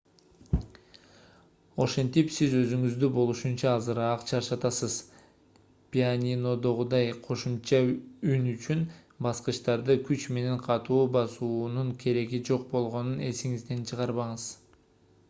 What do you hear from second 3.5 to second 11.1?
азыраак чарчатасыз пианинодогудай кошумча үн үчүн баскычтарды күч менен катуу